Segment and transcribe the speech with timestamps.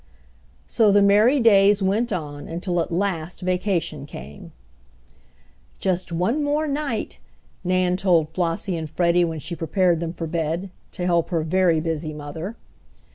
[0.65, 4.51] So the merry days went on until at last vacation came!
[5.77, 7.19] "Just one more night,"
[7.63, 11.79] Nan told Flossie and Freddie when she prepared them for bed, to help her very
[11.79, 12.55] busy mother.